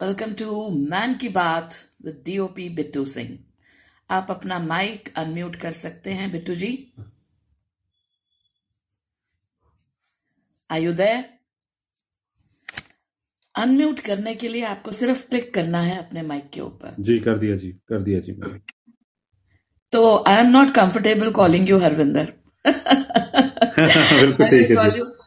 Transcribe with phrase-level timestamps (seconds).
[0.00, 1.74] Welcome to man की बात
[2.04, 3.38] with DOP Bittu Singh
[4.10, 6.70] आप अपना माइक अनम्यूट कर सकते हैं बिट्टू जी।
[10.70, 11.24] आयुदय
[13.54, 17.38] अनम्यूट करने के लिए आपको सिर्फ़ क्लिक करना है अपने माइक के ऊपर। जी कर
[17.38, 18.32] दिया जी कर दिया जी
[19.92, 22.32] तो I am not comfortable calling you Harvinder
[22.64, 25.17] बिल्कुल ठीक है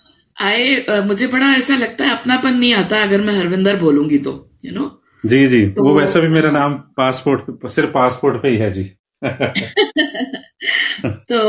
[0.42, 4.72] आई मुझे बड़ा ऐसा लगता है अपनापन नहीं आता अगर मैं हरविंदर बोलूँगी तो यू
[4.72, 5.02] you नो know?
[5.26, 8.84] जी जी। तो वो वैसा भी मेरा नाम पासपोर्ट सिर्फ़ पासपोर्ट पे ही है जी।
[11.06, 11.40] तो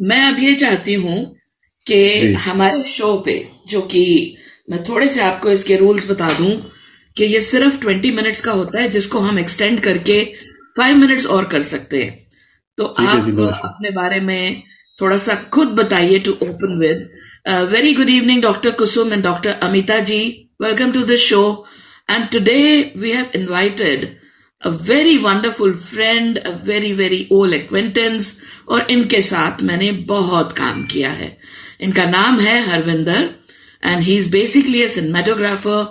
[0.00, 1.36] मैं अब ये चाहती हूँ
[1.86, 4.36] कि हमारे शो पे जो कि
[4.70, 6.70] मैं थोड़े से आपको इसके रूल्स बता दूँ
[7.16, 10.24] कि ये सिर्फ़ ट्वेंटी मिनट्स का होता है जिसको हम एक्सटेंड करके
[10.76, 12.26] फाइव मिनट्स और कर सकते हैं।
[12.78, 13.28] तो आप
[13.64, 14.62] अपने बारे में
[15.00, 17.10] थोड़ा सा खुद बताइए to open with
[17.48, 21.66] very good evening doctor Kusum and doctor Amita ji welcome to this show
[22.10, 24.22] and today we have invited
[24.62, 28.26] a very wonderful friend, a very very old acquaintance
[28.68, 31.38] और इनके साथ मैंने बहुत काम किया है।
[31.80, 33.30] इनका नाम है Harvinder
[33.84, 35.86] and he is basically cinematographer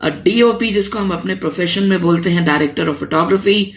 [0.00, 3.72] uh DOP जिसको हम अपने प्रोफेशन में बोलते हैं डायरेक्टर ऑफ़ फोटोग्राफी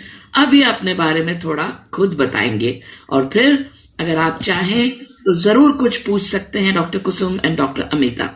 [0.53, 4.91] ये अपने बारे में थोड़ा खुद बताएँगे। और फिर अगर आप चाहें
[5.25, 8.29] तो ज़रूर कुछ पूछ सकते हैं doctor Kusum and doctor Amita.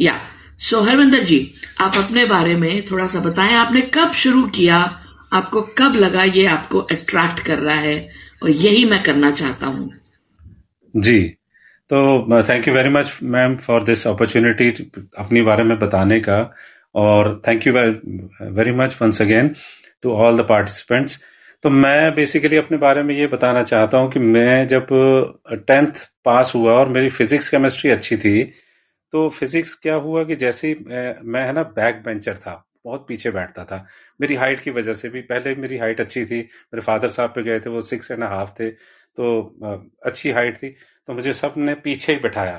[0.00, 0.14] Yeah,
[0.60, 1.40] so Harvinder जी,
[1.80, 4.78] आप अपने बारे में थोड़ा सा बताएँ, आपने कब शुरू किया,
[5.32, 8.08] आपको कब लगा ये आपको अट्रैक्ट कर रहा है,
[8.42, 9.90] और यही मैं करना चाहता हूँ।
[10.94, 11.20] जी
[11.90, 14.68] तो thank you very much ma'am for this opportunity
[15.18, 16.38] अपने बारे में बताने का,
[16.94, 19.54] और thank you very much once again
[20.02, 21.20] to all the participants
[21.64, 24.86] तो मैं बेसिकली अपने बारे में ये बताना चाहता हूँ कि मैं जब
[25.68, 28.42] टेंथ पास हुआ और मेरी फिजिक्स केमिस्ट्री अच्छी थी
[29.12, 33.30] तो फिजिक्स क्या हुआ कि जैसे ही मैं, है ना बैक बेंचर था, बहुत पीछे
[33.30, 33.86] बैठता था।
[34.20, 37.42] मेरी हाइट की वजह से भी, पहले मेरी हाइट अच्छी थी, मेरे फादर साहब पे
[37.42, 40.68] गए थे, वो सिक्स एंड हाफ़ थे तो अच्छी हाइट थी
[41.08, 42.58] तो मुझे सबने पीछे ही बैठाया।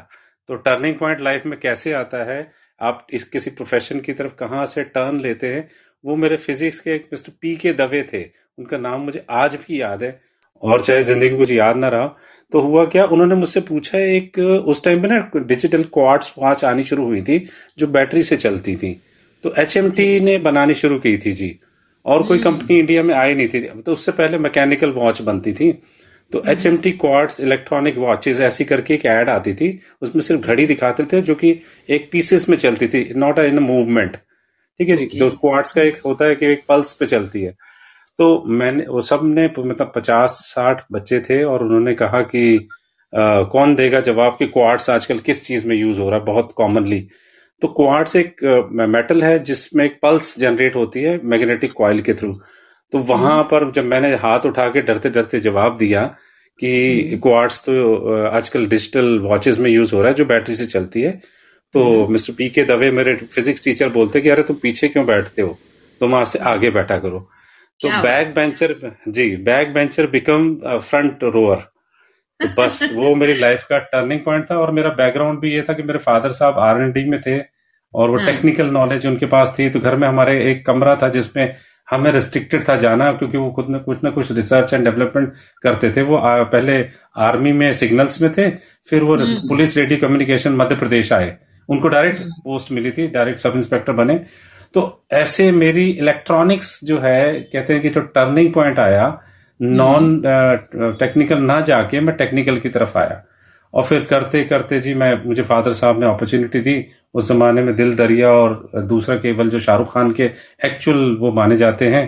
[0.49, 4.65] तो टर्निंग पॉइंट लाइफ में कैसे आता है, आप इस किसी प्रोफेशन की तरफ़ कहाँ
[4.65, 5.67] से टर्न लेते हैं
[6.03, 8.23] वो मेरे फिजिक्स के एक मिस्टर पी के दवे थे।
[8.57, 10.19] उनका नाम मुझे आज भी याद है।
[10.63, 12.07] और चाहे ज़िंदगी कुछ याद ना रहा।
[12.51, 13.05] तो हुआ क्या?
[13.05, 17.37] उन्होंने मुझसे पूछा एक उस टाइम पे ना डिजिटल क्वार्ट्स वॉच आनी शुरू हुई थी
[17.79, 18.99] जो बैटरी से चलती थी।
[19.43, 21.55] तो एच ने बनानी शुरू की थी जी।
[22.05, 25.71] और कोई कंपनी इंडिया में आई नहीं थी। तो उससे पहले मैकेनिकल वॉच बनती थी।
[26.31, 30.41] तो H M T quartz electronic watches ऐसी करके एक ऐड आती थी। उसमें सिर्फ़
[30.41, 34.17] घड़ी दिखाते थे जो कि एक पीसेस में चलती थी नॉट इन मूवमेंट
[34.79, 37.51] ठीक है जी तो क्वार्ट्स का एक होता है कि एक पल्स पे चलती है।
[38.19, 42.43] तो मैंने वो सबने मतलब पचास साठ बच्चे थे और उन्होंने कहा कि
[43.13, 46.51] अ, कौन देगा जवाब कि क्वार्ट्स आजकल किस चीज़ में यूज़ हो रहा है बहुत
[46.51, 46.99] कॉमनली
[47.61, 48.43] तो क्वार्ट्स एक
[48.89, 52.33] मेटल है जिसमें एक पल्स जनरेट होती है मैग्नेटिक कॉइल के थ्रू
[52.93, 56.05] तो वहाँ हम्म। पर जब मैंने हाथ उठा के डरते डरते जवाब दिया
[56.59, 56.71] कि
[57.03, 61.01] हम्म। क्वार्ट्स तो आजकल डिजिटल वॉचेस में यूज़ हो रहा है जो बैटरी से चलती
[61.01, 61.19] है
[61.73, 65.05] तो हम्म। मिस्टर पी के दवे मेरे फिजिक्स टीचर बोलते कि अरे तुम पीछे क्यों
[65.05, 65.57] बैठते हो?
[66.01, 67.19] तुम आज से आगे बैठा करो।
[67.79, 68.75] तो बैक बेंचर
[69.07, 71.55] जी back bencher become front rower
[72.39, 75.73] तो बस वो मेरी लाइफ का टर्निंग पॉइंट था और मेरा बैकग्राउंड भी ये था
[75.73, 77.39] कि मेरे फादर साहब आर एन डी में थे
[77.93, 81.09] और वो हाँ। टेक्निकल नॉलेज उनके पास थी। तो घर में हमारे एक कमरा था
[81.09, 81.55] जिसमें
[81.87, 85.33] हमें रिस्ट्रिक्टेड था जाना क्योंकि वो कुछ न कुछ न कुछ रिसर्च एंड डेवलपमेंट
[85.63, 86.85] करते थे। वो आ, पहले
[87.17, 88.49] आर्मी में सिग्नल्स में थे
[88.89, 89.17] फिर वो
[89.47, 91.37] police radio communication Madhya Pradesh आए।
[91.71, 94.15] उनको डायरेक्ट हम्म पोस्ट मिली थी डायरेक्ट सब इंस्पेक्टर बने।
[94.73, 99.07] तो ऐसे मेरी इलेक्ट्रॉनिक्स जो है कहते हैं कि जो टर्निंग पॉइंट आया
[99.59, 103.21] नॉन हम्म। टेक्निकल ना जाके मैं टेक्निकल की तरफ़ आया।
[103.73, 107.75] और फिर करते करते जी मैं मुझे फादर साहब ने अपॉर्चुनिटी दी। उस जमाने में
[107.75, 110.29] दिल दरिया और दूसरा केवल जो शाहरुख खान के
[110.65, 112.03] एक्चुअल वो माने जाते हैं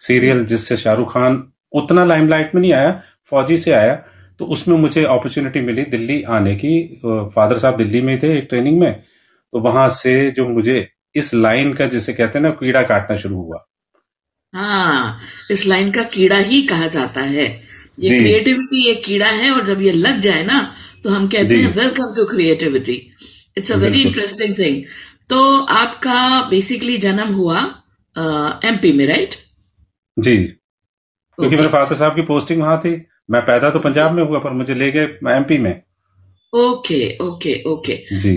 [0.00, 1.42] सीरियल जिससे शाहरुख खान
[1.72, 3.00] उतना लाइमलाइट में नहीं आया
[3.30, 3.94] फौजी से आया।
[4.40, 7.00] तो उसमें मुझे अपॉर्चुनिटी मिली दिल्ली आने की।
[7.34, 11.72] फादर साहब दिल्ली में थे एक ट्रेनिंग में तो वहाँ से जो मुझे इस लाइन
[11.74, 13.64] का जिसे कहते हैं ना कीड़ा काटना शुरू हुआ।
[14.54, 15.18] हाँ
[15.50, 17.46] इस लाइन का कीड़ा ही कहा जाता है।
[18.00, 20.60] ये क्रिएटिविटी एक कीड़ा है और जब ये लग जाए ना
[21.04, 22.94] तो हम कहते हैं welcome to creativity
[23.56, 24.82] it's a very interesting thing
[25.30, 25.38] तो
[25.74, 27.58] आपका बेसिकली जन्म हुआ
[28.64, 29.34] एमपी में राइट
[30.16, 32.94] जी। क्योंकि ओके मेरे फादर साहब की पोस्टिंग वहाँ थी।
[33.28, 35.74] मैं पैदा तो पंजाब में हुआ पर मुझे ले गए एमपी में।
[36.52, 37.94] Okay okay okay.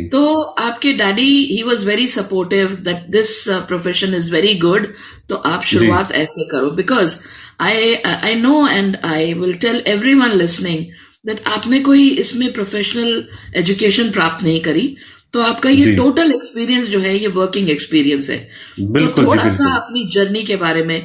[0.10, 3.32] तो आपके daddy he was very supportive that this
[3.68, 4.88] profession is very good
[5.30, 7.18] तो आप शुरुआत ऐसे करो। Because
[7.62, 9.84] I I know and I will tell
[10.16, 10.86] everyone listening
[11.26, 13.28] that आपने कोई इसमें प्रोफेशनल
[13.58, 14.88] एजुकेशन प्राप्त नहीं करी
[15.34, 18.38] तो आपका ये टोटल एक्सपीरियंस जो है ये वर्किंग एक्सपीरियंस है।
[18.80, 21.00] बिल्कुल तो थोड़ा सा अपनी जर्नी के बारे में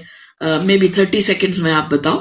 [0.66, 2.18] मे बी थर्टी सेकेंड में आप बताओ।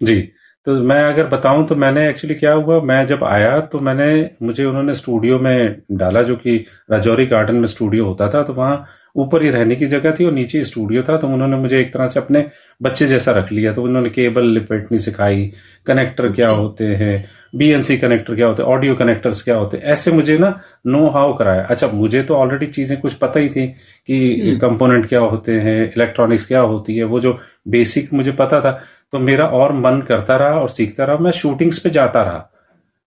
[0.00, 0.20] जी।
[0.68, 4.64] तो मैं अगर बताऊँ तो मैंने एक्चुअली क्या हुआ, मैं जब आया तो मैंने, मुझे
[4.64, 6.56] उन्होंने स्टूडियो में डाला जो कि
[6.90, 8.76] राजौरी गार्डन में स्टूडियो होता था तो वहाँ
[9.14, 12.08] ऊपर ही रहने की जगह थी और नीचे स्टूडियो था तो उन्होंने मुझे एक तरह
[12.08, 12.44] से अपने
[12.80, 15.50] बच्चे जैसा रख लिया। तो उन्होंने केबल लिपेटनी सिखाई
[15.86, 17.24] कनेक्टर क्या होते हैं
[17.54, 20.48] बीएनसी कनेक्टर क्या होते हैं ऑडियो कनेक्टर्स क्या होते हैं ऐसे मुझे ना
[20.86, 25.20] नो हाउ कराया। अच्छा मुझे तो ऑलरेडी चीज़ें कुछ पता ही थी कि कंपोनेंट क्या
[25.20, 27.38] होते हैं इलेक्ट्रॉनिक्स क्या होती है वो जो
[27.68, 28.72] बेसिक मुझे पता था।
[29.12, 32.48] तो मेरा और मन करता रहा और सीखता रहा मैं शूटिंग्स पे जाता रहा।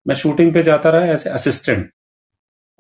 [0.07, 1.91] मैं शूटिंग पे जाता रहा एज असिस्टेंट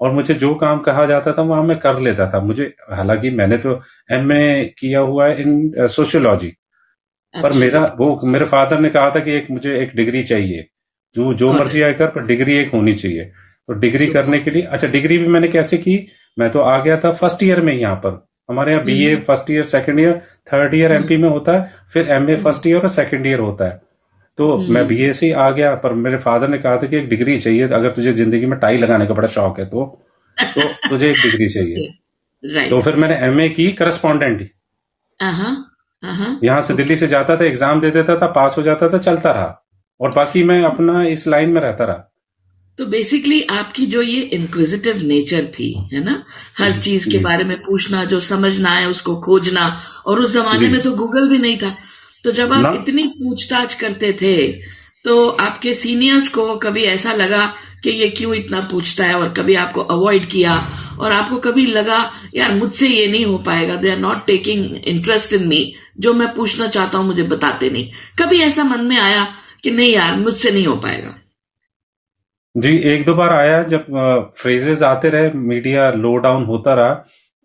[0.00, 3.56] और मुझे जो काम कहा जाता था वहाँ मैं कर लेता था। मुझे हालाँकि मैंने
[3.58, 3.80] तो
[4.12, 6.48] एमए किया हुआ है इन सोशियोलॉजी
[7.34, 10.66] पर मेरा वो मेरे फादर ने कहा था कि एक मुझे एक डिग्री चाहिए।
[11.16, 14.62] जो जो मर्ज़ी आए कर पर डिग्री एक होनी चाहिए। तो डिग्री करने के लिए
[14.62, 15.96] अच्छा डिग्री भी मैंने कैसे की?
[16.36, 19.64] मैं तो आ गया था फ़र्स्ट ईयर में यहाँ पर। हमारे यहाँ BA first year
[19.66, 20.20] second year
[20.52, 23.80] third year MP में होता है फिर एमए फ़र्स्ट ईयर और सेकंड ईयर होता है।
[24.38, 26.96] तो हम्म। मैं बीए से ही आ गया पर मेरे फादर ने कहा था कि
[26.96, 29.84] एक डिग्री चाहिए अगर तुझे ज़िंदगी में टाई लगाने का बड़ा शौक है तो
[30.38, 34.48] तो तुझे एक डिग्री चाहिए। तो फिर मैंने एमए की करस्पॉन्डेंट
[36.44, 39.32] यहाँ से दिल्ली से जाता था एग्ज़ाम दे देता था पास हो जाता था चलता
[39.32, 39.56] रहा।
[40.00, 42.06] और बाकी मैं अपना इस लाइन में रहता रहा।
[42.78, 46.22] तो बेसिकली आपकी जो ये इंक्विजिटिव नेचर थी है ना?
[46.58, 49.66] हर चीज़ के बारे में पूछना जो समझना है उसको खोजना
[50.06, 51.74] और उस जमाने में तो गूगल भी नहीं था।
[52.24, 54.36] तो जब आप इतनी पूछताछ करते थे
[55.04, 57.46] तो आपके सीनियर्स को कभी ऐसा लगा
[57.84, 60.56] कि ये क्यों इतना पूछता है और कभी आपको अवॉइड किया
[61.00, 61.98] और आपको कभी लगा
[62.34, 65.62] यार मुझसे ये नहीं हो पाएगा they are not taking interest in me
[65.98, 69.26] जो मैं पूछना चाहता हूँ मुझे बताते नहीं। कभी ऐसा मन में आया
[69.64, 71.14] कि नहीं यार मुझसे नहीं हो पाएगा?
[72.54, 73.86] जी एक दो बार आया जब
[74.36, 76.94] फ्रेजेस आते रहे मीडिया लो डाउन होता रहा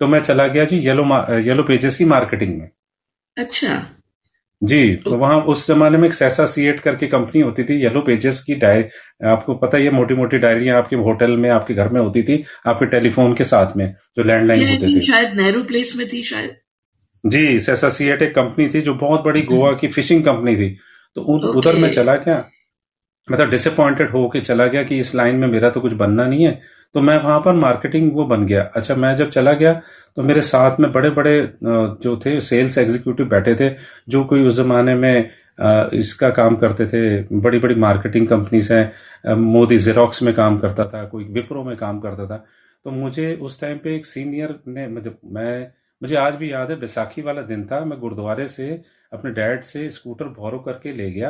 [0.01, 1.03] तो मैं चला गया जी येलो
[1.39, 2.69] येलो पेजेस की मार्केटिंग में।
[3.37, 3.75] अच्छा।
[4.61, 8.01] जी तो वहाँ उस जमाने में एक सैसा सी एट करके कंपनी होती थी येलो
[8.01, 8.83] पेजेस की डायरी।
[9.27, 12.85] आपको पता ही मोटी मोटी डायरियाँ आपके होटल में आपके घर में होती थी आपके
[12.85, 13.85] टेलीफोन के साथ में
[14.17, 16.55] जो लैंडलाइन होते थे। शायद नेहरू प्लेस में थी शायद।
[17.23, 20.69] जी सैसा सी एट एक कंपनी थी जो बहुत बड़ी गोवा की फिशिंग कंपनी थी।
[21.15, 22.37] तो उधर में चला क्या?
[23.29, 26.59] मतलब डिसअपॉइंटेड होके चला गया कि इस लाइन में मेरा तो कुछ बनना नहीं है
[26.95, 29.73] तो मैं वहाँ पर मार्केटिंग वो बन गया। अच्छा मैं जब चला गया
[30.17, 33.69] तो मेरे साथ में बड़े बड़े जो थे सेल्स एग्जीक्यूटिव बैठे थे,
[34.09, 35.29] जो कोई उस जमाने में
[35.93, 41.03] इसका काम करते थे बड़ी बड़ी मार्केटिंग कंपनीज़ हैं मोदी जेरोक्स में काम करता था,
[41.05, 42.45] कोई विप्रो में काम करता था।
[42.85, 45.67] तो मुझे उस टाइम पे एक सीनियर ने मतलब मैं,
[46.01, 48.69] मुझे आज भी याद है, बैसाखी वाला दिन था, मैं गुरुद्वारे से
[49.11, 51.29] अपने डैड से स्कूटर भौरो करके ले गया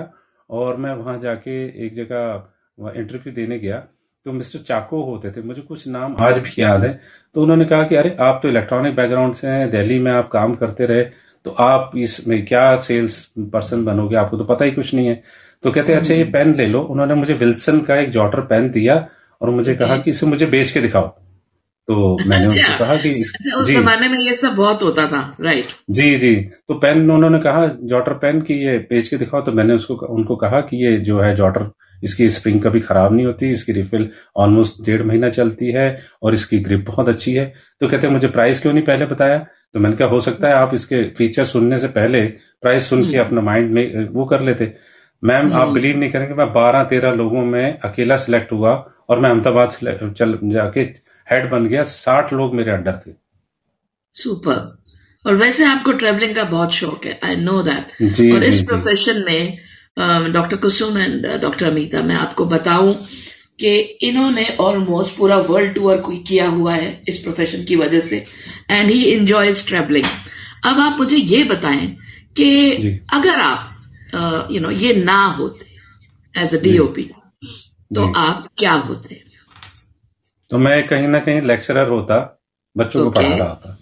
[0.50, 3.77] और मैं वहाँ जाके एक जगह इंटरव्यू देने गया।
[4.25, 7.00] तो मिस्टर चाको होते थे मुझे कुछ नाम आज भी याद है।
[7.36, 10.56] तो उन्होंने कहा कि अरे आप तो इलेक्ट्रॉनिक बैकग्राउंड से हैं दिल्ली में आप काम
[10.56, 11.03] करते रहे
[11.45, 15.21] तो आप इसमें क्या सेल्स पर्सन बनोगे आपको तो पता ही कुछ नहीं है।
[15.63, 18.95] तो कहते अच्छा ये पेन ले लो। उन्होंने मुझे विल्सन का एक जॉटर पेन दिया
[19.42, 21.13] और मुझे कहा कि इसे मुझे बेच के दिखाओ।
[21.87, 25.07] तो मैंने अच्छा, उनको कहा कि इस, अच्छा, उस जमाने में ये सब बहुत होता
[25.07, 29.41] था राइट जी जी। तो पेन उन्होंने कहा जॉटर पेन की ये बेच के दिखाओ
[29.41, 31.71] तो मैंने उसको उनको कहा कि ये जो है जॉटर
[32.03, 35.85] इसकी स्प्रिंग कभी खराब नहीं होती इसकी रिफिल ऑलमोस्ट डेढ़ महीना चलती है
[36.23, 39.37] और इसकी ग्रिप बहुत अच्छी है। तो कहते हैं मुझे प्राइस क्यों नहीं पहले बताया?
[39.73, 42.25] तो मैंने कहा हो सकता है आप इसके फीचर सुनने से पहले
[42.61, 44.73] प्राइस सुन के हम्म। अपना माइंड में वो कर लेते।
[45.23, 48.73] मैम आप बिलीव हम्म। नहीं करेंगे मैं बारह तेरह लोगों में अकेला सिलेक्ट हुआ
[49.09, 49.69] और मैं अहमदाबाद
[50.18, 50.83] चल जाके
[51.31, 53.11] हेड बन गया साठ लोग मेरे अंडर थे।
[54.13, 54.83] सुपर
[55.25, 58.01] और वैसे आपको ट्रेवलिंग का बहुत शौक है आई नो दैट
[58.33, 59.57] और इस प्रोफेशन में
[60.33, 62.94] doctor Kusum and doctor Amita मैं आपको बताऊँ
[63.59, 68.25] कि इन्होंने ऑलमोस्ट पूरा वर्ल्ड टूर किया हुआ है इस प्रोफेशन की वजह से
[68.71, 70.05] एंड ही एंजॉयज ट्रेवलिंग
[70.65, 71.87] अब आप मुझे ये बताएँ
[72.37, 72.81] कि
[73.13, 75.65] अगर आप यू नो ये ना होते
[76.41, 77.11] एज अ डीओपी
[77.95, 79.24] तो आप क्या होते?
[80.49, 82.42] तो मैं कहीं ना कहीं लेक्चरर होता
[82.78, 83.14] बच्चों okay.
[83.14, 83.80] को पढ़ा रहा था।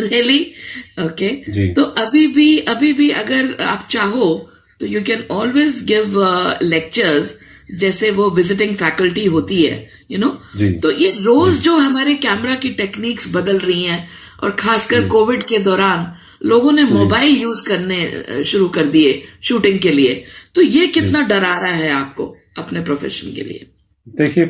[0.00, 0.52] रियली
[1.00, 1.28] ओके
[1.74, 4.50] तो अभी भी अभी भी अगर आप चाहो
[4.80, 6.20] तो you can always give
[6.62, 7.40] lectures
[7.74, 10.82] जैसे वो विजिटिंग फैकल्टी होती है यू you नो know?
[10.82, 14.08] तो ये रोज जो। हमारे कैमरा की टेक्निक्स बदल रही हैं
[14.42, 16.06] और खासकर कोविड के दौरान
[16.46, 20.24] लोगों ने मोबाइल यूज़ करने uh, शुरू कर दिए शूटिंग के लिए।
[20.54, 23.66] तो ये कितना डरा रहा है आपको अपने प्रोफेशन के लिए?
[24.06, 24.44] देखिए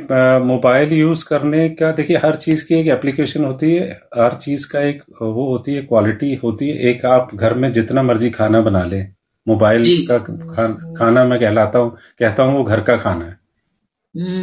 [0.44, 4.80] मोबाइल यूज़ करने का देखिए हर चीज़ की एक एप्लीकेशन होती है। हर चीज़ का
[4.80, 8.84] एक वो होती है क्वालिटी होती है। एक आप घर में जितना मर्ज़ी खाना बना
[8.84, 9.00] ले।
[9.46, 10.66] मोबाइल का खा,
[10.98, 13.38] खाना मैं कहलाता हूँ कहता हूँ वो घर का खाना है।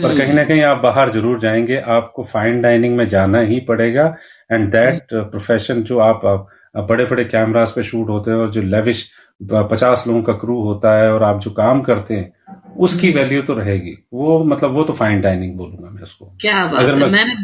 [0.02, 4.14] पर कहीं ना कहीं आप बाहर ज़रूर जाएँगे आपको फाइन डाइनिंग में जाना ही पड़ेगा।
[4.52, 6.22] एंड दैट प्रोफेशन जो आप
[6.90, 9.10] बड़े बड़े कैमरास पे शूट होते हैं और जो लेविश
[9.44, 12.34] पचास लोगों का क्रू होता है और आप जो काम करते हैं
[12.78, 16.82] उसकी वैल्यू तो रहेगी। वो मतलब वो तो फाइन डाइनिंग बोलूँगा मैं उसको। क्या बात
[16.82, 17.36] अगर मैं, मैंने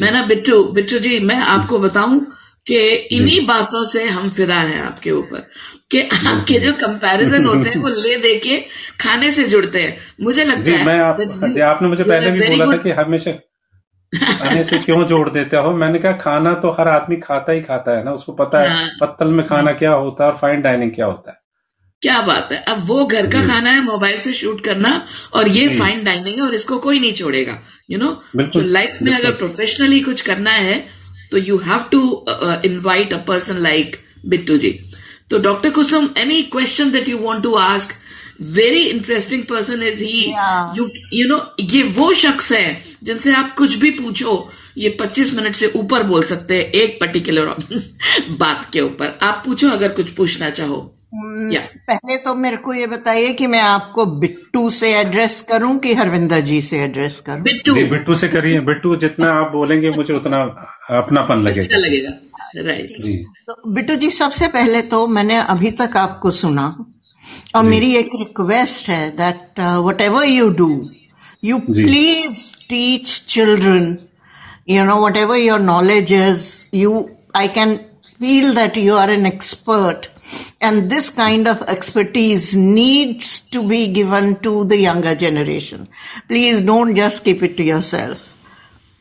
[0.00, 2.32] मैं ना बिट्टू बिट्टू जी मैं आपको बताऊँ
[2.66, 5.50] कि इन्हीं बातों से हम फिरा हैं आपके ऊपर।
[5.90, 8.58] कि आपके जो कंपैरिजन होते हैं वो ले दे के
[9.00, 11.20] खाने से जुड़ते हैं। मुझे लगता है मैं आप,
[11.60, 13.30] आपने मुझे पहले भी बोला था कि हमेशा
[14.12, 15.70] खाने से क्यों जोड़ देते हो?
[15.76, 18.88] मैंने कहा खाना तो हर आदमी खाता ही खाता है ना उसको पता है हाँ।
[19.00, 21.40] पत्तल में खाना क्या होता है और फाइन डाइनिंग क्या होता है।
[22.02, 24.90] क्या बात है। अब वो घर का खाना है मोबाइल से शूट करना
[25.34, 27.58] और ये फाइन डाइनिंग है और इसको कोई नहीं छोड़ेगा
[27.90, 30.78] यू नो लाइफ में अगर प्रोफेशनली कुछ करना है
[31.30, 32.02] तो you have to
[32.64, 34.78] invite a person like Bittu ji
[35.30, 37.94] तो doctor Kusum any question that you want to ask
[38.40, 40.34] very interesting person is he
[40.78, 45.54] you you know ये वो शख्स है जिनसे आप कुछ भी पूछो ये 25 मिनट
[45.54, 47.46] से ऊपर बोल सकते हैं एक पर्टिकुलर
[48.30, 52.86] बात के ऊपर। आप पूछो अगर कुछ पूछना चाहो। हम्म, पहले तो मेरे को ये
[52.86, 57.42] बताइए कि मैं आपको बिट्टू से एड्रेस करूँ कि हरविंदर जी से एड्रेस करूँ?
[57.42, 60.42] बिट्टू। जी बिट्टू से करिए। बिट्टू जितना आप बोलेंगे मुझे उतना
[60.90, 62.10] अपनापन लगेगा अच्छा लगेगा।
[62.56, 66.91] राइट जी। तो बिट्टू जी सबसे पहले तो मैंने अभी तक आपको सुना
[67.54, 69.60] और मेरी एक रिक्वेस्ट है that
[70.00, 70.68] whatever you do
[71.44, 73.96] you please teach children
[74.68, 77.76] you know whatever your knowledge is you I can
[78.20, 80.06] feel that you are an expert
[80.62, 85.86] and this kind of expertise needs to be given to the younger generation
[86.28, 88.18] please don't just keep it to yourself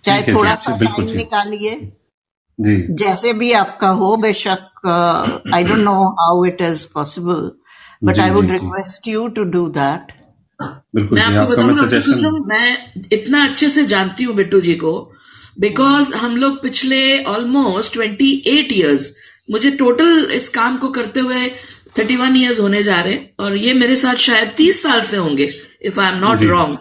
[0.03, 1.75] चाहे थोड़ा सा time निकालिए।
[2.59, 4.87] जैसे भी आपका हो बेशक
[5.53, 7.51] I don't know how it is possible
[8.01, 10.11] but I would request you to do that
[10.93, 14.93] मैं आपको बताऊँगा मैं इतना अच्छे से जानती हूँ बिट्टू जी को
[15.59, 19.09] बिकॉज़ हम लोग पिछले ऑलमोस्ट ट्वेंटी एट ईयर्स
[19.51, 21.47] मुझे टोटल इस काम को करते हुए
[21.99, 25.17] थर्टी वन ईयर्स होने जा रहे हैं और ये मेरे साथ शायद तीस साल से
[25.17, 26.77] होंगे if I am not wrong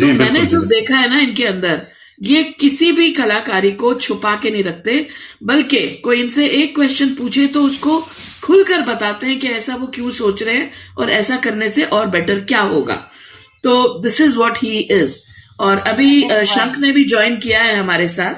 [0.00, 1.86] तो मैंने जो देखा है ना इनके अंदर
[2.20, 5.06] ये किसी भी कलाकारी को छुपा के नहीं रखते
[5.44, 7.98] बल्कि कोई इनसे एक क्वेश्चन पूछे तो उसको
[8.46, 12.06] खुलकर बताते हैं कि ऐसा वो क्यों सोच रहे हैं और ऐसा करने से और
[12.08, 12.94] बेटर क्या होगा।
[13.64, 13.72] तो
[14.02, 15.18] this is what he is
[15.60, 18.34] और अभी शंख ने भी ज्वाइन किया है हमारे साथ।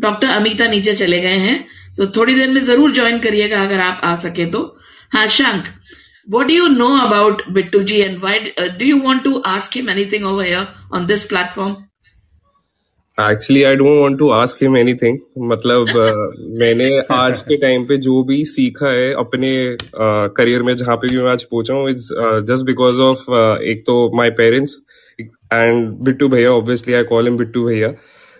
[0.00, 1.64] डॉक्टर अमिता नीचे चले गए हैं।
[1.96, 4.60] तो थोड़ी देर में ज़रूर ज्वाइन करिएगा अगर आप आ सके तो।
[5.14, 5.72] हाँ शंख
[6.28, 9.88] what do you know about Bittuji and why uh, do you want to ask him
[9.88, 11.74] anything over here on this platform?
[13.20, 17.96] Actually I don't want to ask him anything मतलब uh, मैंने आज के टाइम पे
[17.96, 19.76] जो भी सीखा है अपने
[20.36, 22.08] करियर uh, में जहाँ पे भी मैं आज पहुँचा हूँ इट्स
[22.48, 23.30] जस्ट बिकॉज़ ऑफ़
[23.62, 24.76] एक तो माय पेरेंट्स
[25.52, 27.88] एंड बिट्टू भैया obviously I call him Bittu भैया।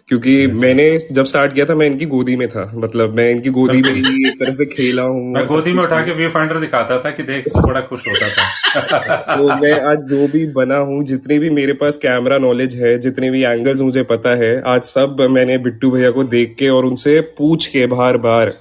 [0.08, 3.82] क्योंकि मैंने जब स्टार्ट किया था मैं इनकी गोदी में था। मतलब मैं इनकी गोदी
[3.82, 6.98] में ही एक तरह से खेला हूँ मैं गोदी में उठा के व्यू फाइंडर दिखाता
[6.98, 11.38] था कि देख बड़ा खुश होता था। तो मैं आज जो भी बना हूँ जितने
[11.38, 15.58] भी मेरे पास कैमरा नॉलेज है जितने भी एंगल्स मुझे पता है आज सब मैंने
[15.58, 18.54] बिट्टू भैया को देख के और उनसे पूछ के बार बार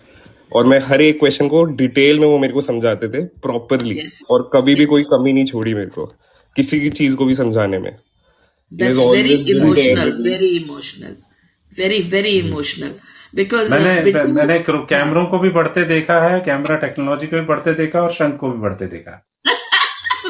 [0.54, 4.24] और मैं हर एक क्वेश्चन को डिटेल में वो मेरे को समझाते थे प्रॉपरली yes.
[4.32, 6.06] और कभी भी कोई कमी नहीं छोड़ी मेरे को
[6.56, 7.92] किसी की चीज़ को भी समझाने में।
[8.72, 11.16] Very emotional very emotional
[11.78, 12.92] very very emotional
[13.36, 18.02] because मैंने मैंने कैमरों को भी बढ़ते देखा है कैमरा टेक्नोलॉजी को भी बढ़ते देखा
[18.02, 19.24] और शंख को भी बढ़ते देखा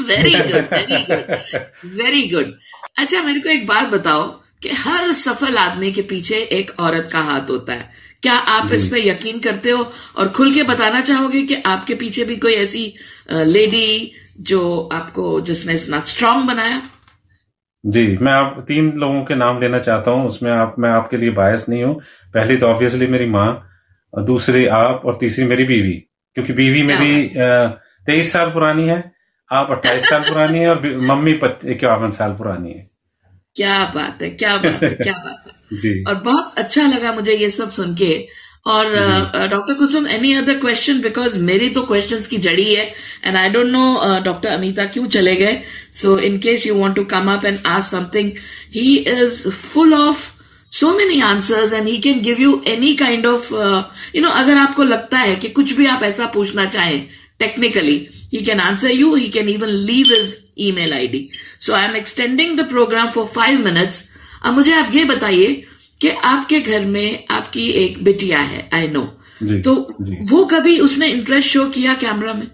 [0.08, 2.54] very good very good very good
[3.00, 4.24] अच्छा मेरे को एक बात बताओ
[4.64, 7.92] कि हर सफल आदमी के पीछे एक औरत का हाथ होता है।
[8.24, 9.82] क्या आप इस पे यकीन करते हो?
[10.18, 12.84] और खुल के बताना चाहोगे कि आपके पीछे भी कोई ऐसी
[13.32, 14.62] लेडी जो
[14.94, 16.82] आपको जिसने इतना स्ट्रांग बनाया?
[17.84, 21.30] जी मैं आप तीन लोगों के नाम लेना चाहता हूँ उसमें आप मैं आपके लिए
[21.30, 22.02] बायस नहीं हूँ।
[22.34, 23.70] पहली तो ऑब्वियसली मेरी माँ
[24.14, 25.94] दूसरी आप और तीसरी मेरी बीवी
[26.36, 27.30] क्योंकि बीवी मेरी
[28.06, 29.12] तेईस साल पुरानी है
[29.52, 31.32] आप अट्ठाईस साल पुरानी है और मम्मी
[31.66, 32.90] इक्यावन साल पुरानी है।
[33.56, 37.34] क्या बात है क्या बात है क्या बात है। जी। और बहुत अच्छा लगा मुझे
[37.34, 38.28] ये सब सुन के।
[38.66, 38.86] और
[39.52, 42.86] doctor Kusum any other question because मेरी तो क्वेश्चन की जड़ी है
[43.26, 45.62] and I don't know doctor Amita क्यों चले गए?
[45.94, 48.32] So in case you want to come up and ask something
[48.74, 50.32] he is full of
[50.72, 53.54] so many answers and he can give you any kind of
[54.16, 57.06] you know अगर आपको लगता है कि कुछ भी आप ऐसा पूछना चाहें
[57.40, 57.98] technically
[58.34, 61.30] he can answer you he can even leave his email ID
[61.62, 64.04] so I am extending the program for five minutes
[64.44, 65.54] अब मुझे आप ये बताइए
[66.02, 69.02] कि आपके घर में आपकी एक बिटिया है आई नो
[69.64, 70.18] तो जी.
[70.30, 72.48] वो कभी उसने इंटरेस्ट शो किया कैमरा में?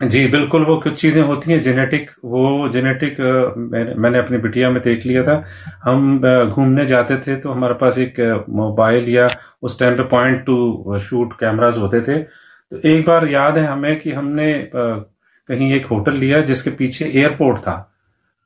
[0.00, 4.80] जी बिल्कुल वो कुछ चीज़ें होती हैं जेनेटिक वो जेनेटिक मैंने, मैंने अपनी बिटिया में
[4.82, 5.44] देख लिया था।
[5.84, 8.20] हम घूमने जाते थे तो हमारे पास एक
[8.58, 9.28] मोबाइल या
[9.62, 13.98] उस टाइम पे पॉइंट टू शूट कैमराज होते थे। तो एक बार याद है हमें
[14.00, 17.76] कि हमने कहीं एक होटल लिया जिसके पीछे एयरपोर्ट था।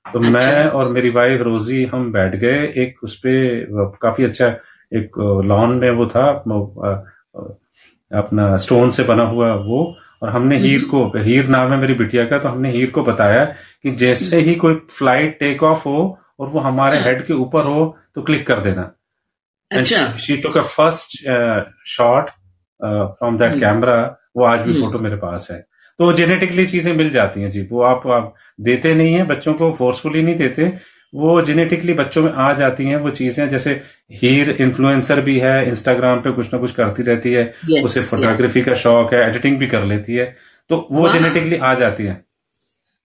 [0.04, 4.48] तो अच्छा। मैं और मेरी वाइफ रोजी हम बैठ गए एक उस पर काफ़ी अच्छा
[4.92, 6.24] एक लॉन में वो था
[8.10, 9.84] अपना स्टोन से बना हुआ वो
[10.22, 13.02] और हमने हीर हम्म। को हीर नाम है मेरी बिटिया का तो हमने हीर को
[13.02, 17.34] बताया कि जैसे ही कोई फ़्लाइट टेक ऑफ़ हो और वो हमारे हेड हाँ। के
[17.34, 18.92] ऊपर हो तो क्लिक कर देना
[20.18, 21.18] she took a first
[21.88, 22.30] shot
[22.80, 23.98] from that camera
[24.36, 25.64] वो आज भी फ़ोटो हम्म। मेरे पास है
[25.98, 29.72] तो जेनेटिकली चीज़ें मिल जाती हैं जी वो आप, आप देते नहीं है बच्चों को
[29.72, 30.72] फोर्सफुली नहीं देते
[31.14, 33.72] वो जेनेटिकली बच्चों में आ जाती हैं वो चीज़ें जैसे
[34.12, 38.60] हीर इन्फ्लुएंसर भी है इंस्टाग्राम पे कुछ ना कुछ करती रहती है yes, उसे फोटोग्राफी
[38.60, 38.68] yeah.
[38.68, 40.36] का शौक है एडिटिंग भी कर लेती है
[40.70, 42.24] तो वो जेनेटिकली आ जाती है।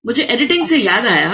[0.06, 1.34] मुझे एडिटिंग से याद आया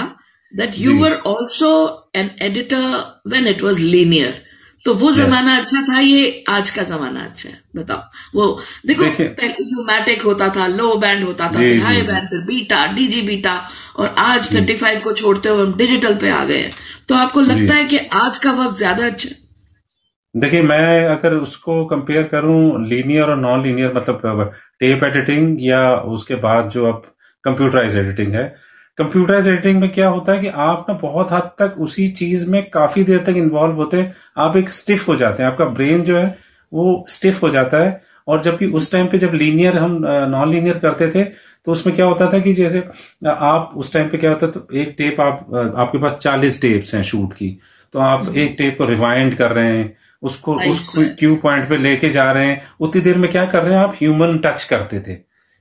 [0.54, 1.70] that you were also
[2.16, 4.42] an editor when it was linear
[4.84, 8.02] तो वो जमाना अच्छा था ये आज का जमाना अच्छा है बताओ।
[8.34, 8.46] वो
[8.86, 13.54] देखो न्यूमैटिक होता था लो बैंड होता था फिर हाई बैंड फिर बीटा डीजी बीटा
[13.96, 16.72] और आज थर्टी फाइव को छोड़ते हुए हम डिजिटल पे आ गए हैं।
[17.08, 19.36] तो आपको लगता है कि आज का वक्त ज़्यादा अच्छा है?
[20.34, 26.34] देखिए मैं अगर उसको कंपेयर करूँ लीनियर और नॉन लीनियर मतलब टेप एडिटिंग या उसके
[26.44, 27.02] बाद जो अब
[27.44, 28.44] कंप्यूटराइज एडिटिंग है
[28.98, 32.62] कंप्यूटराइज एडिटिंग में क्या होता है कि आप ना बहुत हद तक उसी चीज़ में
[32.70, 36.18] काफ़ी देर तक इन्वॉल्व होते हैं। आप एक स्टिफ हो जाते हैं। आपका ब्रेन जो
[36.18, 36.26] है
[36.72, 39.98] वो स्टिफ हो जाता है। और जबकि उस टाइम पे जब लीनियर हम
[40.30, 42.82] नॉन लीनियर करते थे तो उसमें क्या होता था कि जैसे
[43.28, 46.94] आप उस टाइम पे क्या होता था तो एक टेप आप आपके पास चालीस टेप्स
[46.94, 47.48] हैं शूट की।
[47.94, 51.76] तो आप हम्म। एक टेप को रिवाइंड कर रहे हैं उसको उस क्यू पॉइंट पे
[51.76, 55.00] लेके जा रहे हैं। उतनी देर में क्या कर रहे हैं आप ह्यूमन टच करते
[55.00, 55.14] थे।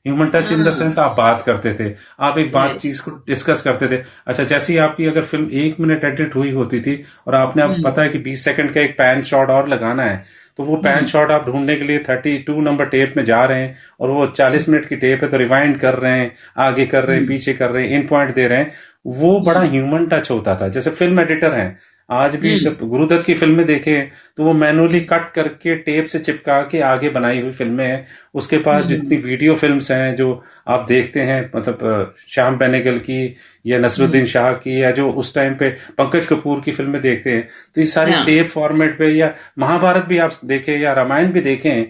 [0.06, 3.62] Human touch in the sense आप बात करते थे आप एक बात चीज़ को डिस्कस
[3.62, 6.96] करते थे अच्छा जैसे ही आपकी अगर फ़िल्म एक मिनट एडिट हुई होती थी
[7.28, 10.04] और आपने आप हम्म। पता है कि बीस सेकंड का एक पैन शॉट और लगाना
[10.04, 10.24] है
[10.60, 13.44] तो वो पैन शॉट हम्म। आप ढूँढने के लिए थर्टी टू नंबर टेप में जा
[13.46, 16.86] रहे हैं और वो चालीस मिनट की टेप है तो रिवाइंड कर रहे हैं आगे
[16.88, 18.72] कर रहे हैं हम्म। पीछे कर रहे हैं इन पॉइंट दे रहे हैं
[19.13, 21.68] वो बड़ा ह्यूमन टच होता था जैसे फ़िल्म एडिटर है
[22.10, 26.62] आज भी जब गुरुदत्त की फ़िल्में देखें तो वो मैनुअली कट करके टेप से चिपका
[26.62, 31.22] के आगे बनाई हुई फ़िल्में हैं। उसके पास जितनी वीडियो फिल्म्स हैं जो आप देखते
[31.22, 33.36] हैं मतलब श्याम बेनेगल की
[33.66, 37.48] या नसरुद्दीन शाह की या जो उस टाइम पे पंकज कपूर की फ़िल्में देखते हैं
[37.76, 41.84] तो ये सारी टेप फॉर्मेट पे या महाभारत भी आप देखें या रामायण भी देखें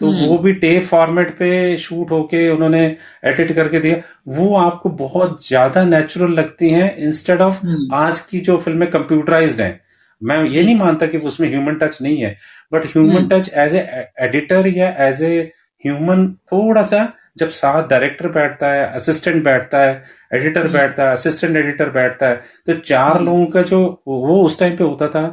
[0.00, 2.84] तो हम्म। वो भी टेप फॉर्मेट पे शूट होके उन्होंने
[3.24, 3.96] एडिट करके दिया
[4.28, 9.60] वो आपको बहुत ज़्यादा नेचुरल लगती हैं इंस्टेड ऑफ़ हम्म। आज की जो फ़िल्में कंप्यूटराइज्ड
[9.60, 9.80] हैं
[10.22, 12.36] मैं ये नहीं मानता कि उसमें ह्यूमन टच नहीं है
[12.72, 15.38] but human touch as a editor या एज ए
[15.84, 19.92] ह्यूमन थोड़ा सा जब साथ डायरेक्टर बैठता है असिस्टेंट बैठता है
[20.32, 24.58] एडिटर हम्म। बैठता है असिस्टेंट एडिटर बैठता है तो चार लोगों का जो वो उस
[24.58, 25.24] टाइम पे होता था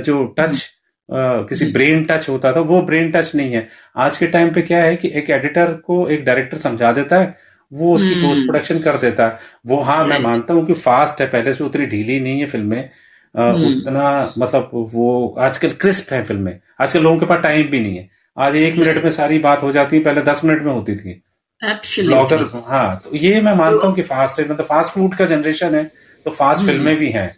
[0.00, 0.68] जो टच
[1.08, 4.82] किसी ब्रेन टच होता था वो ब्रेन टच नहीं है। आज के टाइम पे क्या
[4.82, 7.34] है कि एक एडिटर को एक डायरेक्टर समझा देता है
[7.72, 11.20] वो उसकी पोस्ट हम्म। प्रोडक्शन कर देता है। वो हाँ मैं मानता हूँ कि फास्ट
[11.20, 12.78] है पहले से उतनी ढीली नहीं है फ़िल्में।
[13.34, 17.96] हम्म। उतना मतलब वो आजकल क्रिस्प है फ़िल्में। आजकल लोगों के पास टाइम भी नहीं
[17.96, 20.96] है। आज एक मिनट में सारी बात हो जाती है पहले दस मिनट में होती
[20.96, 21.22] थी।
[22.06, 25.74] ब्लॉगर हाँ तो ये मैं मानता हूँ कि फास्ट है। मतलब फास्ट फ़ूड का जनरेशन
[25.74, 25.84] है
[26.26, 27.28] तो फास्ट हम्म। फ़िल्में भी हैं।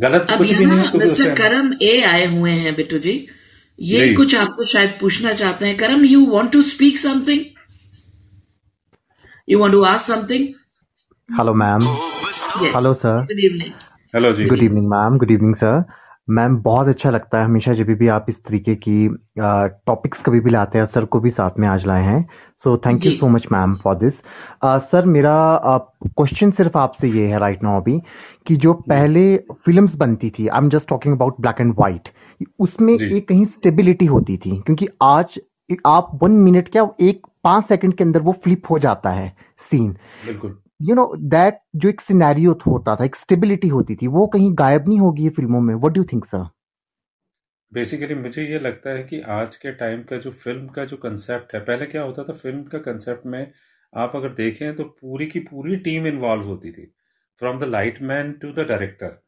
[0.00, 3.14] गलत तो कुछ भी नहीं है मिस्टर करम ए आए हुए हैं बिट्टू जी।
[3.78, 4.14] ये जी.
[4.14, 7.44] कुछ आपको शायद पूछना चाहते हैं। Karam you want to speak something
[9.48, 10.46] you want to ask something
[11.28, 11.86] hello ma'am
[12.66, 13.72] hello sir good evening
[14.14, 15.82] hello ji. Good evening ma'am good evening sir
[16.28, 20.50] ma'am बहुत अच्छा लगता है हमेशा जब भी आप इस तरीके की टॉपिक्स कभी भी
[20.50, 22.28] लाते हैं सर को भी साथ में आज लाए हैं।
[22.64, 24.14] So thank you so much ma'am for this
[24.64, 25.34] sir मेरा
[26.06, 28.00] क्वेश्चन uh, सिर्फ़ आपसे ये है राइट नाउ अभी
[28.46, 32.08] कि जो पहले फिल्म्स बनती थी I am just talking about black and white
[32.58, 35.40] उसमें एक कहीं स्टेबिलिटी होती थी क्योंकि आज
[35.86, 39.36] आप वन मिनट क्या एक पाँच सेकंड के अंदर वो फ्लिप हो जाता है
[39.70, 39.92] सीन
[40.26, 44.52] बिल्कुल। यू नो दैट जो एक सिनेरियो होता था एक स्टेबिलिटी होती थी वो कहीं
[44.58, 45.74] गायब नहीं होगी ये फ़िल्मों में?
[45.74, 46.48] What do think sir
[47.72, 51.54] basically मुझे ये लगता है कि आज के टाइम का जो फ़िल्म का जो कंसेप्ट
[51.54, 53.52] है पहले क्या होता था फ़िल्म का कंसेप्ट में
[53.92, 56.84] आप अगर देखें तो पूरी की पूरी टीम इन्वॉल्व होती थी।
[57.40, 59.18] From the light man to the director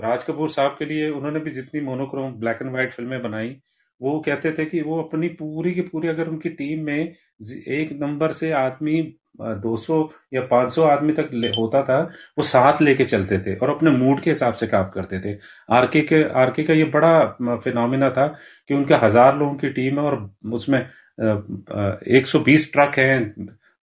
[0.00, 3.56] Raj Kapoor साहब के लिए उन्होंने भी जितनी मोनोक्रोम ब्लैक एंड व्हाइट फ़िल्में बनाई
[4.00, 8.32] वो कहते थे कि वो अपनी पूरी की पूरी अगर उनकी टीम में एक नंबर
[8.32, 9.00] से आदमी
[9.40, 9.98] 200
[10.34, 11.98] या 500 आदमी तक होता था,
[12.38, 15.36] वो साथ लेके चलते थे और अपने मूड के हिसाब से काम करते थे।
[15.70, 18.26] आरके के, आरके का ये बड़ा फिनोमिना था
[18.70, 20.78] कि उनके हज़ार लोगों की टीम है और उसमें
[21.18, 23.34] 120 ट्रक हैं,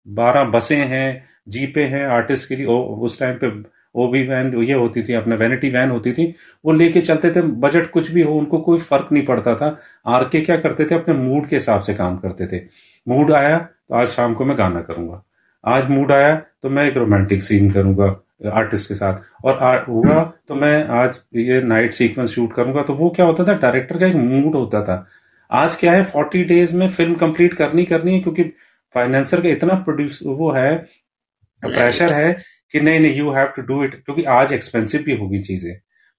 [0.07, 3.51] बारह बसें हैं, जीपे हैं, आर्टिस्ट के लिए उस टाइम पे
[3.95, 6.25] ओबी वैन ये होती थी, अपने वैनिटी वैन होती थी,
[6.65, 10.23] वो लेके चलते थे, बजट कुछ भी हो, उनको कोई फ़र्क नहीं पड़ता था। आर
[10.25, 12.61] के क्या करते थे, अपने मूड के हिसाब से काम करते थे।
[13.07, 15.23] मूड आया तो आज शाम को मैं गाना करूँगा।
[15.63, 18.05] आज मूड आया तो मैं एक रोमांटिक सीन करूँगा
[18.51, 23.09] आर्टिस्ट के साथ। और हुआ तो मैं आज ये नाइट सीक्वेंस शूट करूँगा तो वो
[23.09, 25.05] क्या होता था डायरेक्टर का एक मूड होता था।
[25.49, 28.43] आज क्या है फोर्टी डेज़ में फ़िल्म कंप्लीट करनी करनी है क्योंकि
[28.95, 30.75] फाइनेंसर का इतना प्रोड्यूस वो है
[31.63, 32.31] प्रेशर है
[32.73, 35.73] कि नहीं नहीं you have to do it क्योंकि आज एक्सपेंसिव भी होगी चीज़ें।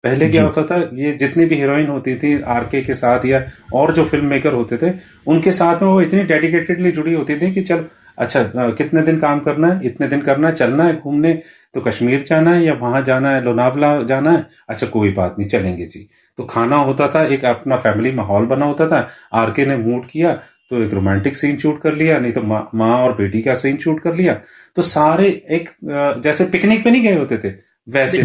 [0.04, 3.42] पहले क्या होता था ये जितनी भी हीरोइन होती थी आरके के साथ या
[3.74, 4.92] और जो फ़िल्म मेकर होते थे
[5.26, 7.84] उनके साथ में वो इतनी डेडिकेटेडली जुड़ी होती थी कि चल
[8.18, 9.80] अच्छा कितने दिन काम करना है?
[9.86, 11.32] इतने दिन करना है चलना है घूमने?
[11.74, 13.42] तो कश्मीर जाना है या वहाँ जाना है?
[13.44, 14.46] लोनावला जाना है?
[14.68, 16.06] अच्छा कोई बात नहीं चलेंगे जी।
[16.38, 20.32] तो खाना होता था एक अपना फैमिली माहौल बना होता था। आरके ने मूड किया
[20.70, 23.76] तो एक रोमांटिक सीन शूट कर लिया नहीं तो माँ मा और बेटी का सीन
[23.78, 24.34] शूट कर लिया।
[24.76, 25.68] तो सारे एक
[26.24, 27.52] जैसे पिकनिक पे नहीं गए होते थे
[27.88, 28.22] वैसे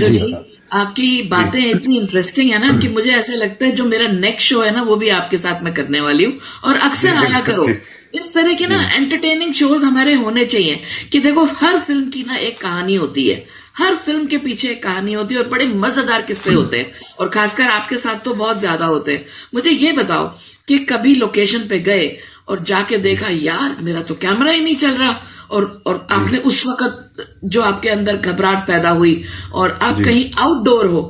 [0.73, 4.61] आपकी बातें इतनी इंटरेस्टिंग है ना कि मुझे ऐसा लगता है जो मेरा नेक्स्ट शो
[4.61, 6.33] है ना वो भी आपके साथ मैं करने वाली हूँ।
[6.65, 7.67] और अक्सर आया करो।
[8.13, 10.79] इस तरह के ना एंटरटेनिंग शोज़ हमारे होने चाहिए
[11.11, 13.43] कि देखो हर फ़िल्म की ना एक कहानी होती है।
[13.77, 17.29] हर फ़िल्म के पीछे एक कहानी होती है और बड़े मज़ेदार किस्से होते हैं। और
[17.29, 20.27] खासकर आपके साथ तो बहुत ज़्यादा होते हैं। मुझे ये बताओ
[20.67, 22.07] कि कभी लोकेशन पे गए
[22.47, 25.15] और जाके देखा यार मेरा तो कैमरा ही नहीं चल रहा।
[25.51, 30.85] और और आपने उस वक्त जो आपके अंदर घबराहट पैदा हुई और आप कहीं आउटडोर
[30.85, 31.01] हो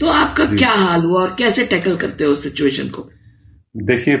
[0.00, 3.08] तो आपका क्या हाल हुआ और कैसे टैकल करते हो उस सिचुएशन को?
[3.78, 4.16] देखिए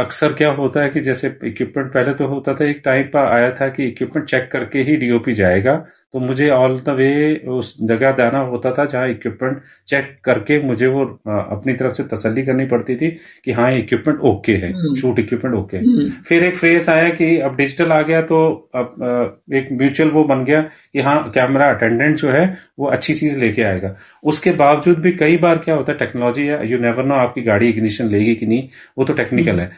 [0.00, 3.50] अक्सर क्या होता है कि जैसे इक्विपमेंट पहले तो होता था, एक टाइम पर आया
[3.50, 5.74] था कि इक्विपमेंट चेक करके ही डीओपी जाएगा।
[6.14, 7.08] तो मुझे ऑल द वे
[7.48, 12.42] उस जगह जाना होता था जहाँ इक्विपमेंट चेक करके मुझे वो अपनी तरफ़ से तसल्ली
[12.42, 13.10] करनी पड़ती थी
[13.44, 17.56] कि हाँ इक्विपमेंट ओके है शूट इक्विपमेंट ओके है। फिर एक फ्रेज आया कि अब
[17.56, 18.40] डिजिटल आ गया तो
[18.74, 22.46] अब एक म्यूचुअल वो बन गया कि हाँ कैमरा अटेंडेंट जो है
[22.78, 23.94] वो अच्छी चीज़ लेके आएगा।
[24.24, 27.68] उसके बावजूद भी कई बार क्या होता है टेक्नोलॉजी है यू नेवर नो आपकी गाड़ी
[27.70, 28.68] इग्निशन लेगी कि नहीं
[28.98, 29.70] वो तो टेक्निकल है।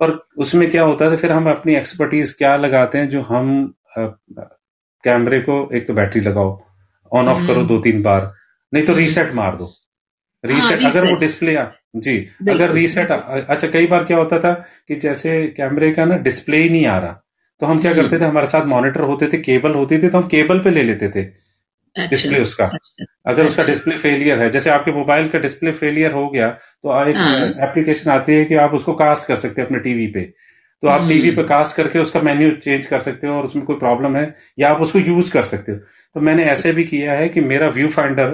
[0.00, 3.50] पर उसमें क्या होता है फिर हम अपनी एक्सपर्टीज क्या लगाते हैं जो हम
[5.04, 6.62] कैमरे को एक तो बैटरी लगाओ
[7.12, 8.32] ऑन ऑफ़ करो हम्म। दो तीन बार
[8.72, 9.72] नहीं तो रीसेट। मार दो
[10.44, 12.16] रीसेट हाँ, अगर वो डिस्प्ले आ जी
[12.48, 14.52] अगर रीसेट अच्छा कई बार क्या होता था
[14.88, 17.24] कि जैसे कैमरे का ना डिस्प्ले ही नहीं आ रहा
[17.60, 20.18] तो हम क्या हम्म। करते थे हमारे साथ मॉनिटर होते थे केबल होती थी तो
[20.18, 24.38] हम केबल पे ले लेते थे अच्छा, डिस्प्ले उसका अच्छा, अगर अच्छा, उसका डिस्प्ले फेलियर
[24.38, 26.48] है जैसे आपके मोबाइल का डिस्प्ले फेलियर हो गया
[26.82, 27.16] तो एक
[27.62, 30.20] एप्लीकेशन हाँ। आती है कि आप उसको कास्ट कर सकते हैं अपने टीवी पे
[30.82, 33.76] तो आप टीवी पर कास्ट करके उसका मेन्यू चेंज कर सकते हो और उसमें कोई
[33.76, 37.28] प्रॉब्लम है या आप उसको यूज़ कर सकते हो। तो मैंने ऐसे भी किया है
[37.28, 38.30] कि मेरा व्यू फाइंडर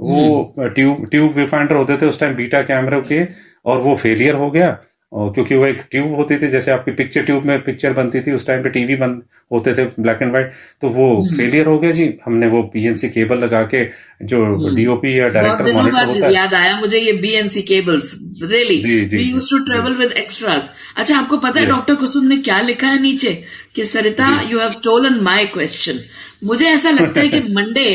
[0.00, 3.24] वो ट्यूब ट्यूब व्यू फाइंडर होते थे उस टाइम बीटा कैमरे के
[3.64, 4.70] और वो फेलियर हो गया।
[5.12, 8.32] और क्योंकि वो एक ट्यूब होती थी जैसे आपकी पिक्चर ट्यूब में पिक्चर बनती थी
[8.32, 9.20] उस टाइम पे टीवी बन
[9.52, 13.08] होते थे ब्लैक एंड व्हाइट तो वो फेलियर हम्म। हो गया जी। हमने वो बीएनसी
[13.08, 13.84] केबल लगा के
[14.24, 14.44] जो
[14.74, 19.22] डीओपी हम्म। या डायरेक्टर मॉनिटर होता है। याद आया मुझे ये BNC cables really we
[19.22, 23.02] used to travel with extras अच्छा आपको पता है डॉक्टर कुसुम ने क्या लिखा है
[23.02, 23.32] नीचे?
[23.74, 26.00] कि Sarita you have stolen my question
[26.44, 27.90] मुझे ऐसा लगता है कि Monday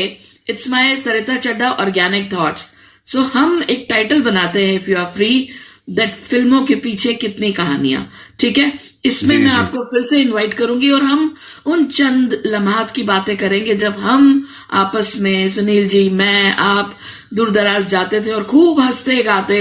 [0.50, 2.66] it's my Sarita Chadha organic thoughts
[3.06, 5.48] so हम एक टाइटल बनाते हैं if you are free
[5.88, 8.72] that फ़िल्मों के पीछे कितनी कहानियाँ ठीक है
[9.04, 11.34] इसमें मैं आपको फिर से इनवाइट करूँगी और हम
[11.66, 16.96] उन चंद लम्हात की बातें करेंगे जब हम आपस में सुनील जी मैं आप
[17.34, 19.60] दूर दराज जाते थे और खूब हँसते गाते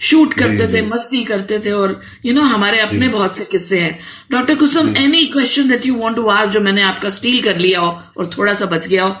[0.00, 3.44] शूट करते थे मस्ती करते थे और यू you नो know, हमारे अपने बहुत से
[3.44, 3.98] किस्से हैं
[4.30, 7.80] doctor Kusum any question that you want to ask जो मैंने आपका स्टील कर लिया
[7.80, 9.16] हो और थोड़ा सा बच गया हो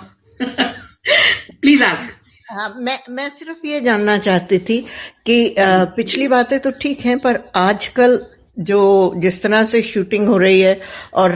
[1.60, 2.23] प्लीज़ आस्क
[2.54, 4.80] हाँ, मैं मैं सिर्फ़ ये जानना चाहती थी
[5.26, 5.54] कि
[5.96, 8.18] पिछली बातें तो ठीक हैं पर आजकल
[8.60, 8.80] जो
[9.16, 10.80] जिस तरह से शूटिंग हो रही है
[11.14, 11.32] और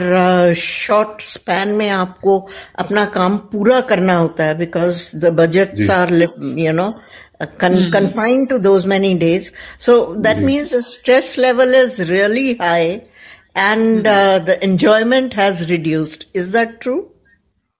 [0.57, 2.37] शॉर्ट स्पैन में आपको
[2.79, 6.89] अपना काम पूरा करना होता है because the budget are you know
[7.41, 9.51] confined to those many days
[9.85, 12.87] so that means stress level is really high
[13.57, 14.03] and
[14.45, 16.97] the enjoyment has reduced is that true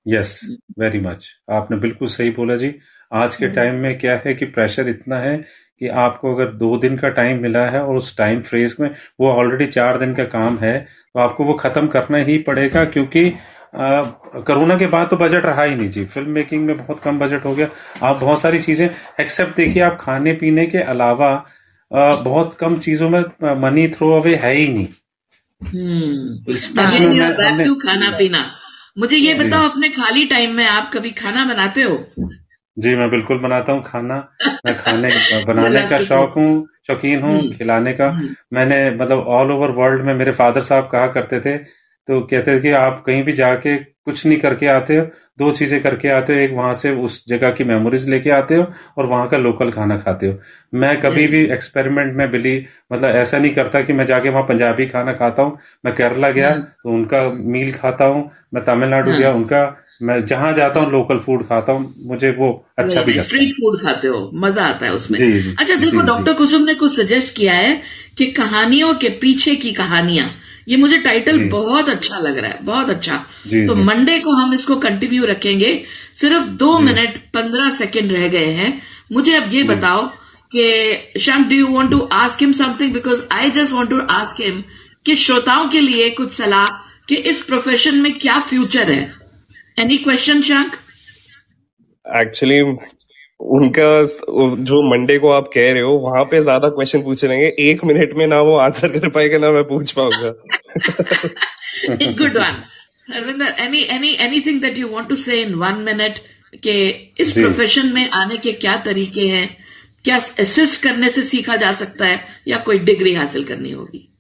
[0.06, 0.40] yes
[0.80, 2.74] very much आपने बिल्कुल सही बोला जी।
[3.12, 5.38] आज के टाइम। में क्या है कि प्रेशर इतना है
[5.80, 9.32] कि आपको अगर दो दिन का टाइम मिला है और उस टाइम फ्रेज में वो
[9.32, 13.30] ऑलरेडी चार दिन का काम है तो आपको वो खत्म करना ही पड़ेगा क्योंकि
[13.76, 17.46] कोरोना के बाद तो बजट रहा ही नहीं जी। फ़िल्म मेकिंग में बहुत कम बजट
[17.46, 17.68] हो गया।
[18.04, 21.32] आप बहुत सारी चीज़ें एक्सेप्ट देखिए आप खाने पीने के अलावा
[21.92, 23.22] आ, बहुत कम चीज़ों में
[23.62, 24.88] मनी थ्रो अवे है ही नहीं।
[25.62, 26.54] हम्म।
[27.76, 28.44] खाना पीना।
[29.00, 31.96] मुझे ये बताओ अपने खाली टाइम में आप कभी खाना बनाते हो?
[32.78, 34.16] जी मैं बिल्कुल बनाता हूँ खाना
[34.66, 35.10] मैं खाने
[35.46, 40.04] बनाने का शौक हूँ शौकीन हूँ हम्म। खिलाने का हम्म। मैंने मतलब ऑल ओवर वर्ल्ड
[40.04, 41.58] में मेरे फादर साहब कहा करते थे
[42.10, 45.06] तो कहते हैं कि आप कहीं भी जाके कुछ नहीं करके आते हो
[45.40, 48.66] दो चीज़ें करके आते हो एक वहाँ से उस जगह की मेमोरीज लेके आते हो
[48.98, 50.40] और वहाँ का लोकल खाना खाते हो।
[50.74, 54.86] मैं कभी भी एक्सपेरिमेंट में बिली मतलब ऐसा नहीं करता कि मैं जाके वहाँ पंजाबी
[54.86, 59.32] खाना खाता हूँ मैं केरला गया हाँ। तो उनका मील खाता हूँ मैं तमिलनाडु। गया
[59.32, 59.64] उनका
[60.02, 64.08] मैं जहाँ जाता हूँ लोकल फ़ूड खाता हूँ मुझे वो अच्छा भी स्ट्रीट फ़ूड खाते
[64.08, 67.82] हो मज़ा आता है उसमें। जी, अच्छा देखो डॉक्टर कुसुम ने कुछ सजेस्ट किया है
[68.18, 70.30] कि कहानियों के पीछे की कहानियाँ
[70.70, 74.54] ये मुझे टाइटल बहुत अच्छा लग रहा है बहुत अच्छा। जी, तो मंडे को हम
[74.54, 75.72] इसको कंटिन्यू रखेंगे।
[76.16, 78.72] सिर्फ़ दो मिनट पंद्रह सेकेंड रह गए हैं।
[79.12, 80.06] मुझे अब ये बताओ
[80.52, 84.42] कि Shyam do you want to ask him something because I just want to ask
[84.42, 84.64] him
[85.06, 86.68] कि श्रोताओं के लिए कुछ सलाह
[87.10, 89.02] कि इस प्रोफेशन में क्या फ्यूचर है।
[89.78, 90.76] एनी क्वेश्चन शंक
[92.06, 92.62] एक्चुअली
[93.40, 94.04] उनका
[94.64, 98.14] जो मंडे को आप कह रहे हो वहाँ पे ज़्यादा क्वेश्चन पूछे रहेंगे एक मिनट
[98.14, 100.34] में ना वो आंसर कर पाएगा ना मैं पूछ पाऊँगा।
[102.24, 102.58] good one.
[103.14, 106.20] Harvinder, any any anything that you want to say in one minute
[106.64, 109.58] कि इस प्रोफेशन में आने के क्या तरीके हैं?
[110.04, 112.20] क्या असिस्ट करने से सीखा जा सकता है?
[112.48, 114.14] या कोई डिग्री हासिल करनी होगी?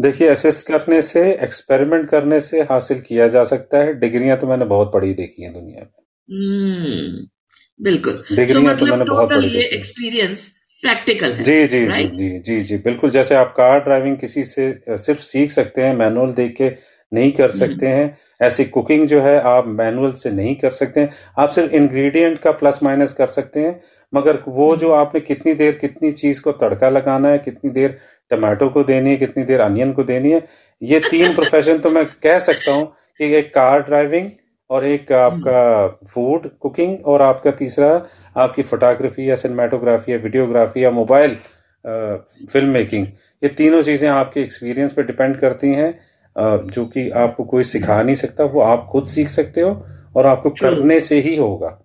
[0.00, 4.64] देखिए असिस्ट करने से एक्सपेरिमेंट करने से हासिल किया जा सकता है। डिग्रियाँ तो मैंने
[4.64, 7.26] बहुत पढ़ी देखी है दुनिया में। हम्म।
[7.80, 10.48] बिल्कुल। डिग्रियाँ सो तो मतलब बहुत टोटल बड़ी ये एक्सपीरियंस
[10.82, 14.72] प्रैक्टिकल है जी जी जी जी जी जी बिल्कुल जैसे आप कार ड्राइविंग किसी से
[14.98, 16.70] सिर्फ़ सीख सकते हैं मैनुअल देख के
[17.12, 21.12] नहीं कर सकते हैं ऐसी कुकिंग जो है आप मैनुअल से नहीं कर सकते हैं
[21.38, 23.80] आप सिर्फ़ इंग्रेडिएंट का प्लस माइनस कर सकते हैं
[24.12, 27.98] मगर वो जो आपने कितनी देर कितनी चीज़ को तड़का लगाना है कितनी देर
[28.30, 30.46] टमाटो को देनी है कितनी देर अनियन को देनी है
[30.82, 32.86] ये तीन प्रोफेशन तो मैं कह सकता हूँ
[33.20, 34.30] कि एक कार ड्राइविंग
[34.70, 35.62] और एक आपका
[36.06, 37.90] फ़ूड कुकिंग और आपका तीसरा
[38.36, 41.36] आपकी फोटोग्राफी या सिनेमाटोग्राफी या वीडियोग्राफी या मोबाइल
[41.84, 43.06] फ़िल्म मेकिंग
[43.42, 45.92] ये तीनों चीज़ें आपके एक्सपीरियंस पे डिपेंड करती हैं
[46.68, 49.70] जो कि आपको कोई सिखा नहीं सकता वो आप खुद सीख सकते हो
[50.16, 51.78] और आपको करने से ही होगा।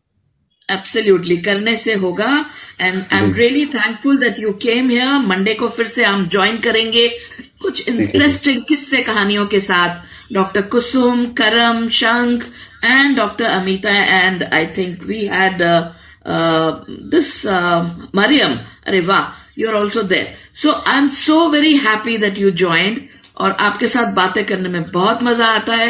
[0.70, 2.30] एब्सोल्युटली करने से होगा।
[2.82, 6.58] And I am really thankful that you came here Monday को फिर से हम ज्वाइन
[6.60, 7.08] करेंगे।
[7.62, 12.46] कुछ इंटरेस्टिंग किस्से कहानियों के साथ। Doctor Kusum Karam Shankh
[12.86, 15.62] and doctor Amita and I think we had
[17.16, 17.32] this
[18.16, 20.28] Mariam अरे वाह you are also there
[20.62, 23.02] so I am so very happy that you joined
[23.46, 25.90] और आपके साथ बातें करने में बहुत मज़ा आता है।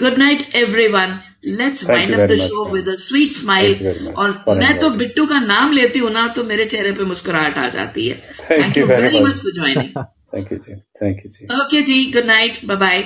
[0.00, 0.54] Good night
[0.88, 2.72] everyone let's Thank wind you up the very much, show ma'am.
[2.74, 4.18] With a sweet smile Thank you very much.
[4.18, 4.98] और for मैं तो inviting.
[4.98, 8.50] बिट्टू का नाम लेती हूँ ना तो मेरे चेहरे पे मुस्कुराहट आ जाती है। Thank
[8.50, 9.28] thank you you very very much.
[9.28, 13.02] Much for joining thank you ji thank you ji okay ji good night bye bye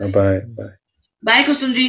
[0.00, 0.76] bye bye
[1.22, 1.88] bye Kusum ji